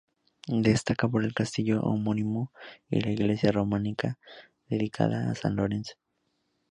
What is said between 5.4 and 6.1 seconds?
Lorenzo.